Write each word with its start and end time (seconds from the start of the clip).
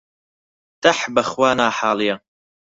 تەح، 0.81 0.99
بەخوا 1.15 1.49
ناحاڵییە 1.59 2.15